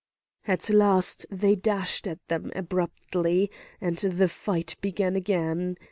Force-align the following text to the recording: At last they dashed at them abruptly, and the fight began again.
At 0.47 0.67
last 0.71 1.27
they 1.29 1.55
dashed 1.55 2.07
at 2.07 2.27
them 2.27 2.51
abruptly, 2.55 3.51
and 3.79 3.99
the 3.99 4.27
fight 4.27 4.75
began 4.81 5.15
again. 5.15 5.77